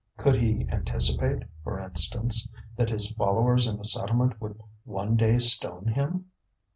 Could 0.17 0.33
he 0.41 0.67
anticipate, 0.71 1.43
for 1.63 1.77
instance, 1.79 2.51
that 2.75 2.89
his 2.89 3.11
followers 3.11 3.67
in 3.67 3.77
the 3.77 3.85
settlement 3.85 4.41
would 4.41 4.59
one 4.83 5.15
day 5.15 5.37
stone 5.37 5.89
him? 5.89 6.31